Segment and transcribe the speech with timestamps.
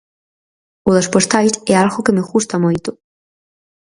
[0.89, 2.89] O das postais é algo que me gusta moito.